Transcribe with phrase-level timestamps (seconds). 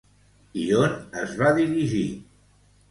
[0.61, 2.05] I on es va dirigir?